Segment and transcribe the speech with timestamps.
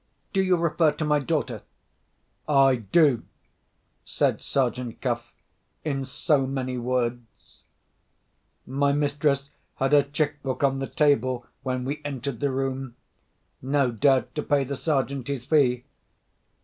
[0.33, 1.61] "Do you refer to my daughter?"
[2.49, 3.21] "I do,"
[4.03, 5.31] said Sergeant Cuff,
[5.85, 7.61] in so many words.
[8.65, 14.33] My mistress had her cheque book on the table when we entered the room—no doubt
[14.33, 15.83] to pay the Sergeant his fee.